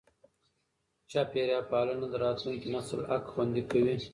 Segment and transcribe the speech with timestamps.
[1.11, 3.95] چاپېریال پالنه د راتلونکي نسل حق خوندي کوي.